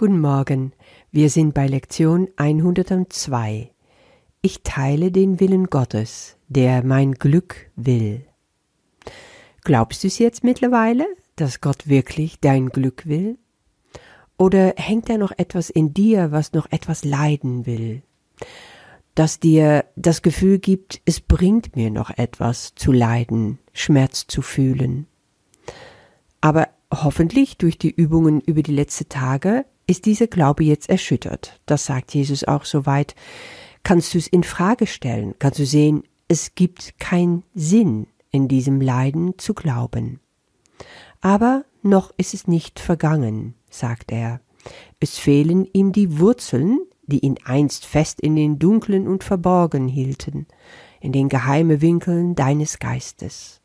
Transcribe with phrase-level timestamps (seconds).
[0.00, 0.74] Guten Morgen,
[1.10, 3.72] wir sind bei Lektion 102.
[4.42, 8.24] Ich teile den Willen Gottes, der mein Glück will.
[9.64, 13.38] Glaubst du es jetzt mittlerweile, dass Gott wirklich dein Glück will?
[14.36, 18.02] Oder hängt da noch etwas in dir, was noch etwas leiden will?
[19.16, 25.08] Das dir das Gefühl gibt, es bringt mir noch etwas zu leiden, Schmerz zu fühlen.
[26.40, 31.60] Aber hoffentlich durch die Übungen über die letzten Tage ist dieser Glaube jetzt erschüttert.
[31.66, 33.16] Das sagt Jesus auch soweit.
[33.82, 35.34] Kannst du es in Frage stellen?
[35.38, 40.20] Kannst du sehen, es gibt keinen Sinn in diesem Leiden zu glauben.
[41.20, 44.40] Aber noch ist es nicht vergangen, sagt er.
[45.00, 50.46] Es fehlen ihm die Wurzeln, die ihn einst fest in den Dunklen und Verborgen hielten,
[51.00, 53.62] in den geheimen Winkeln deines Geistes.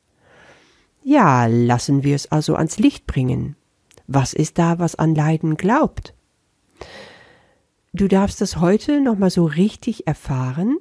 [1.03, 3.57] Ja, lassen wir es also ans Licht bringen.
[4.07, 6.13] Was ist da, was an Leiden glaubt?
[7.93, 10.77] Du darfst das heute nochmal so richtig erfahren,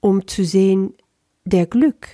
[0.00, 0.94] um zu sehen,
[1.44, 2.08] der Glück,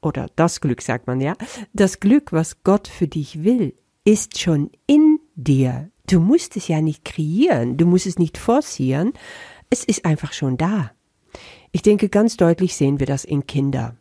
[0.00, 1.34] oder das Glück sagt man ja,
[1.72, 5.90] das Glück, was Gott für dich will, ist schon in dir.
[6.06, 9.12] Du musst es ja nicht kreieren, du musst es nicht forcieren,
[9.68, 10.90] es ist einfach schon da.
[11.70, 13.94] Ich denke, ganz deutlich sehen wir das in Kinder,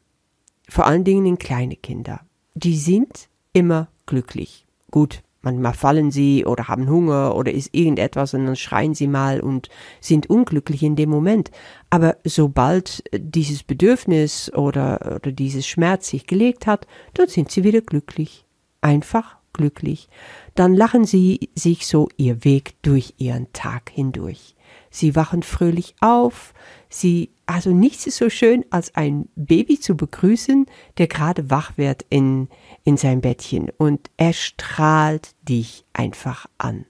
[0.68, 2.22] vor allen Dingen in kleine Kinder.
[2.56, 4.66] Die sind immer glücklich.
[4.90, 9.40] Gut, Manchmal fallen sie oder haben Hunger oder ist irgendetwas und dann schreien sie mal
[9.40, 9.70] und
[10.02, 11.50] sind unglücklich in dem Moment.
[11.90, 17.82] Aber sobald dieses Bedürfnis oder, oder dieses Schmerz sich gelegt hat, dann sind sie wieder
[17.82, 18.46] glücklich.
[18.82, 20.10] Einfach glücklich.
[20.56, 24.56] Dann lachen sie sich so ihr Weg durch ihren Tag hindurch.
[24.92, 26.54] Sie wachen fröhlich auf,
[26.90, 30.68] sie, also nichts ist so schön, als ein Baby zu begrüßen,
[31.00, 32.48] der gerade wach wird in,
[32.84, 36.86] in sein Bettchen und er strahlt dich einfach an.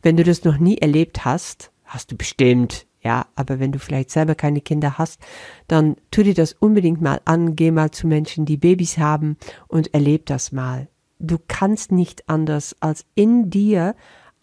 [0.00, 4.08] Wenn du das noch nie erlebt hast, hast du bestimmt, ja, aber wenn du vielleicht
[4.08, 5.20] selber keine Kinder hast,
[5.68, 9.36] dann tu dir das unbedingt mal an, geh mal zu Menschen, die Babys haben
[9.68, 10.88] und erleb das mal.
[11.18, 13.94] Du kannst nicht anders als in dir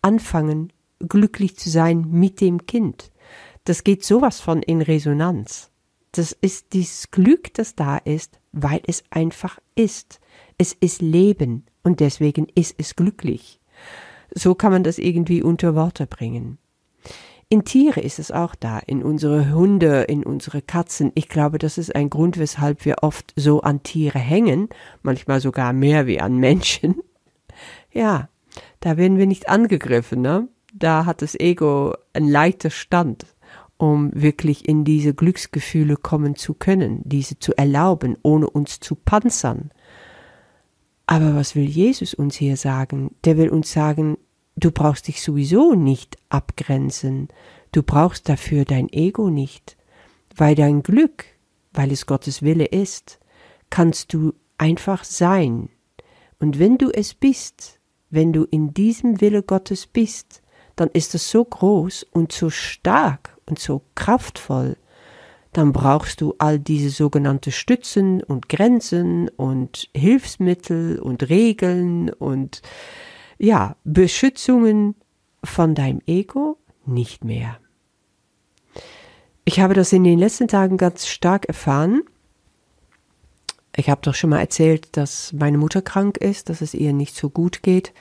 [0.04, 3.11] anfangen, glücklich zu sein mit dem Kind.
[3.64, 5.72] Das geht sowas von in Resonanz.
[6.14, 10.20] Das ist dieses Glück, das da ist, weil es einfach ist.
[10.58, 13.60] Es ist Leben und deswegen ist es glücklich.
[14.34, 16.58] So kann man das irgendwie unter Worte bringen.
[17.50, 21.12] In Tiere ist es auch da, in unsere Hunde, in unsere Katzen.
[21.16, 24.70] Ich glaube, das ist ein Grund, weshalb wir oft so an Tiere hängen,
[25.02, 26.96] manchmal sogar mehr wie an Menschen.
[27.94, 28.30] Ja,
[28.80, 30.48] da werden wir nicht angegriffen, ne?
[30.74, 33.26] Da hat das Ego einen leichter Stand,
[33.82, 39.72] um wirklich in diese Glücksgefühle kommen zu können, diese zu erlauben, ohne uns zu panzern.
[41.08, 43.16] Aber was will Jesus uns hier sagen?
[43.26, 44.20] Der will uns sagen,
[44.56, 47.30] du brauchst dich sowieso nicht abgrenzen,
[47.72, 49.78] du brauchst dafür dein Ego nicht,
[50.36, 51.26] weil dein Glück,
[51.74, 53.20] weil es Gottes Wille ist,
[53.72, 55.70] kannst du einfach sein.
[56.38, 57.80] Und wenn du es bist,
[58.12, 60.44] wenn du in diesem Wille Gottes bist,
[60.76, 64.78] dann ist es so groß und so stark und so kraftvoll,
[65.54, 72.62] dann brauchst du all diese sogenannte Stützen und Grenzen und Hilfsmittel und Regeln und
[73.38, 74.96] ja, Beschützungen
[75.44, 77.58] von deinem Ego nicht mehr.
[79.44, 82.04] Ich habe das in den letzten Tagen ganz stark erfahren.
[83.76, 87.16] Ich habe doch schon mal erzählt, dass meine Mutter krank ist, dass es ihr nicht
[87.16, 87.94] so gut geht.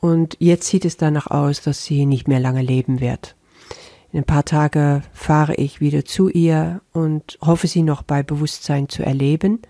[0.00, 3.36] Und jetzt sieht es danach aus, dass sie nicht mehr lange leben wird.
[4.12, 8.90] In ein paar Tagen fahre ich wieder zu ihr und hoffe sie noch bei Bewusstsein
[8.90, 9.60] zu erleben.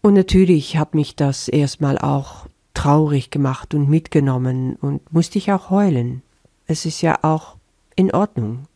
[0.00, 5.70] Und natürlich hat mich das erstmal auch traurig gemacht und mitgenommen und musste ich auch
[5.70, 6.22] heulen.
[6.66, 7.56] Es ist ja auch
[7.96, 8.68] in Ordnung.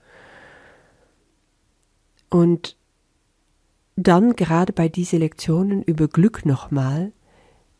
[2.28, 2.76] Und
[3.94, 7.12] dann gerade bei diesen Lektionen über Glück nochmal,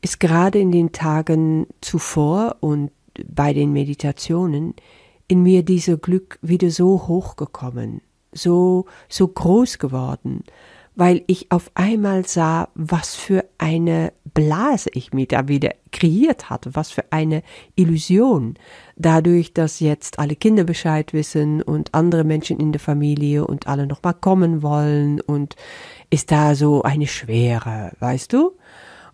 [0.03, 2.93] ist gerade in den Tagen zuvor und
[3.27, 4.75] bei den Meditationen
[5.31, 8.01] in mir dieser Glück wieder so hochgekommen,
[8.33, 10.43] so, so groß geworden,
[10.97, 16.75] weil ich auf einmal sah, was für eine Blase ich mir da wieder kreiert hatte,
[16.75, 17.43] was für eine
[17.77, 18.55] Illusion.
[18.97, 23.87] Dadurch, dass jetzt alle Kinder Bescheid wissen und andere Menschen in der Familie und alle
[23.87, 25.55] nochmal kommen wollen und
[26.11, 28.57] ist da so eine Schwere, weißt du?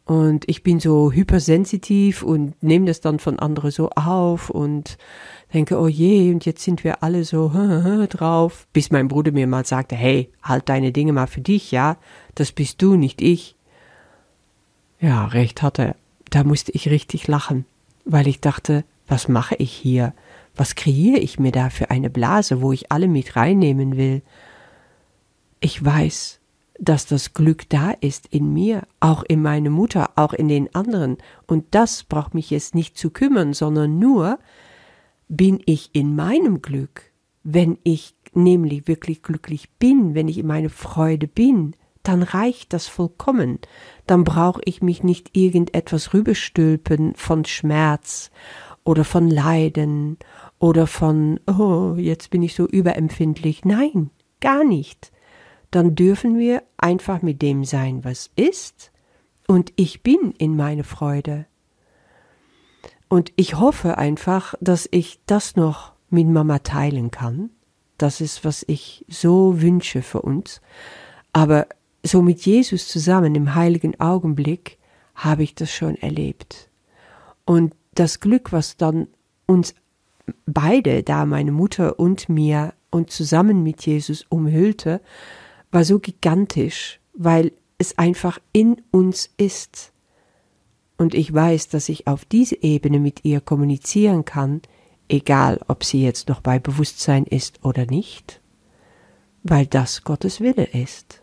[0.07, 4.99] Und ich bin so hypersensitiv und nehme das dann von anderen so auf und
[5.53, 7.51] denke, oh je, und jetzt sind wir alle so
[8.11, 11.97] drauf, bis mein Bruder mir mal sagte, hey, halt deine Dinge mal für dich, ja,
[12.35, 13.57] das bist du, nicht ich.
[15.01, 15.95] Ja, recht hatte.
[16.31, 17.65] Da musste ich richtig lachen,
[18.05, 20.15] weil ich dachte, Was mache ich hier?
[20.57, 24.23] Was kreiere ich mir da für eine Blase, wo ich alle mit reinnehmen will?
[25.61, 26.41] Ich weiß,
[26.79, 31.19] dass das Glück da ist in mir, auch in meine Mutter, auch in den anderen,
[31.47, 34.39] und das braucht mich jetzt nicht zu kümmern, sondern nur,
[35.29, 37.13] bin ich in meinem Glück,
[37.43, 42.87] wenn ich nämlich wirklich glücklich bin, wenn ich in meine Freude bin, dann reicht das
[42.87, 43.59] vollkommen.
[44.07, 48.31] Dann brauche ich mich nicht irgendetwas rüberstülpen von Schmerz
[48.85, 50.19] oder von Leiden
[50.59, 53.65] oder von, oh, jetzt bin ich so überempfindlich.
[53.65, 55.11] Nein, gar nicht.
[55.73, 58.93] Dann dürfen wir einfach mit dem sein, was ist,
[59.49, 61.47] und ich bin in meine Freude.
[63.09, 67.51] Und ich hoffe einfach, dass ich das noch mit Mama teilen kann.
[67.99, 70.61] Das ist, was ich so wünsche für uns.
[71.33, 71.67] Aber
[72.03, 74.79] so mit Jesus zusammen im heiligen Augenblick
[75.15, 76.69] habe ich das schon erlebt.
[77.45, 79.09] Und das Glück, was dann
[79.47, 79.75] uns
[80.47, 85.01] beide, da meine Mutter und mir und zusammen mit Jesus umhüllte,
[85.71, 89.93] war so gigantisch, weil es einfach in uns ist.
[90.99, 94.63] Und ich weiß, dass ich auf diese Ebene mit ihr kommunizieren kann,
[95.09, 98.41] egal ob sie jetzt noch bei Bewusstsein ist oder nicht,
[99.43, 101.23] weil das Gottes Wille ist.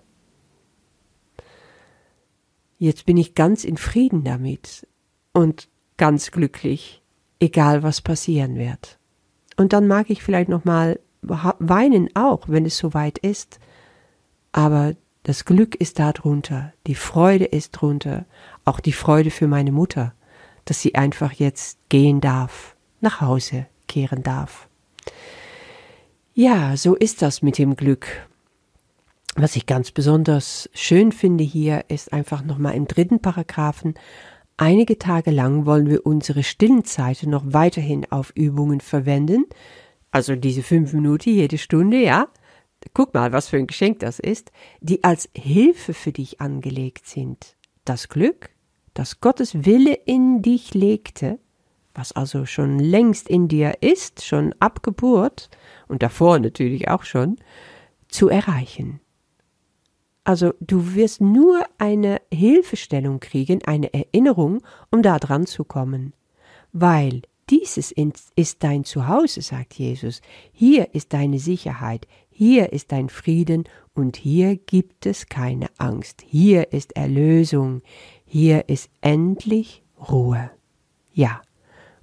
[2.77, 4.87] Jetzt bin ich ganz in Frieden damit
[5.31, 7.01] und ganz glücklich,
[7.39, 8.99] egal was passieren wird.
[9.57, 13.59] Und dann mag ich vielleicht noch mal weinen auch, wenn es soweit ist,
[14.51, 18.25] aber das Glück ist da drunter, die Freude ist drunter,
[18.65, 20.13] auch die Freude für meine Mutter,
[20.65, 24.67] dass sie einfach jetzt gehen darf, nach Hause kehren darf.
[26.33, 28.07] Ja, so ist das mit dem Glück.
[29.35, 33.95] Was ich ganz besonders schön finde hier, ist einfach nochmal im dritten Paragraphen,
[34.57, 39.45] einige Tage lang wollen wir unsere stillen Zeiten noch weiterhin auf Übungen verwenden,
[40.11, 42.27] also diese fünf Minuten jede Stunde, ja.
[42.93, 44.51] Guck mal, was für ein Geschenk das ist,
[44.81, 47.55] die als Hilfe für dich angelegt sind.
[47.85, 48.49] Das Glück,
[48.93, 51.39] das Gottes Wille in dich legte,
[51.95, 55.49] was also schon längst in dir ist, schon ab Geburt
[55.87, 57.37] und davor natürlich auch schon,
[58.07, 58.99] zu erreichen.
[60.23, 66.13] Also du wirst nur eine Hilfestellung kriegen, eine Erinnerung, um da dran zu kommen.
[66.71, 67.93] Weil dieses
[68.35, 70.21] ist dein Zuhause, sagt Jesus.
[70.51, 76.23] Hier ist deine Sicherheit, hier ist dein Frieden und hier gibt es keine Angst.
[76.25, 77.81] Hier ist Erlösung,
[78.25, 80.49] hier ist endlich Ruhe.
[81.13, 81.41] Ja,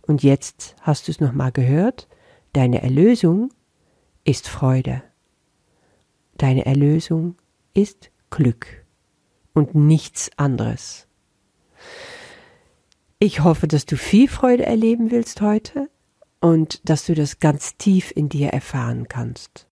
[0.02, 2.08] und jetzt hast du es nochmal gehört,
[2.52, 3.52] deine Erlösung
[4.25, 5.02] ist Freude.
[6.36, 7.36] Deine Erlösung
[7.75, 8.84] ist Glück
[9.52, 11.06] und nichts anderes.
[13.22, 15.90] Ich hoffe, dass du viel Freude erleben willst heute
[16.40, 19.67] und dass du das ganz tief in dir erfahren kannst.